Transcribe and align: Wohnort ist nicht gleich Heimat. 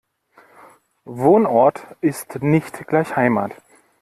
Wohnort 1.05 1.85
ist 2.01 2.41
nicht 2.41 2.87
gleich 2.87 3.15
Heimat. 3.15 3.51